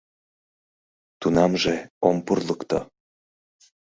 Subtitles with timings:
[1.19, 1.75] Тунамже
[2.07, 2.79] ом пурлыкто.